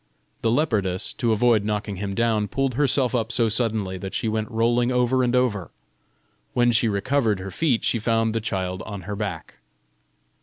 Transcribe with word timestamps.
The 0.41 0.49
leopardess, 0.49 1.13
to 1.17 1.31
avoid 1.31 1.63
knocking 1.63 1.97
him 1.97 2.15
down, 2.15 2.47
pulled 2.47 2.73
herself 2.73 3.13
up 3.13 3.31
so 3.31 3.49
suddenly 3.49 3.99
that 3.99 4.15
she 4.15 4.27
went 4.27 4.49
rolling 4.49 4.91
over 4.91 5.21
and 5.23 5.35
over: 5.35 5.69
when 6.55 6.71
she 6.71 6.87
recovered 6.89 7.37
her 7.39 7.51
feet 7.51 7.83
she 7.83 7.99
found 7.99 8.33
the 8.33 8.41
child 8.41 8.81
on 8.87 9.01
her 9.01 9.15
back. 9.15 9.57